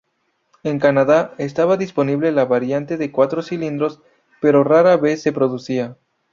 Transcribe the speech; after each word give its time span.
En 0.63 0.79
Canadá, 0.79 1.35
estaba 1.37 1.77
disponible 1.77 2.31
la 2.31 2.45
variante 2.45 2.97
de 2.97 3.11
cuatro 3.11 3.43
cilindros, 3.43 3.99
pero 4.41 4.63
rara 4.63 4.97
vez 4.97 5.21
se 5.21 5.31
producía. 5.31 5.95